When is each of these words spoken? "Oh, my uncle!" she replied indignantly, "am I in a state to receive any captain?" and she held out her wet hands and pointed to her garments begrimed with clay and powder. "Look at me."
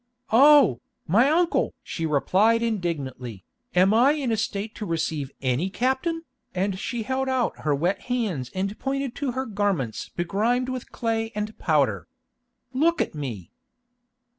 "Oh, 0.33 0.81
my 1.05 1.29
uncle!" 1.29 1.75
she 1.83 2.07
replied 2.07 2.63
indignantly, 2.63 3.45
"am 3.75 3.93
I 3.93 4.13
in 4.13 4.31
a 4.31 4.35
state 4.35 4.73
to 4.77 4.85
receive 4.87 5.29
any 5.43 5.69
captain?" 5.69 6.23
and 6.55 6.79
she 6.79 7.03
held 7.03 7.29
out 7.29 7.59
her 7.59 7.75
wet 7.75 8.01
hands 8.01 8.49
and 8.55 8.79
pointed 8.79 9.13
to 9.17 9.33
her 9.33 9.45
garments 9.45 10.09
begrimed 10.09 10.69
with 10.69 10.91
clay 10.91 11.31
and 11.35 11.55
powder. 11.59 12.07
"Look 12.73 12.99
at 12.99 13.13
me." 13.13 13.51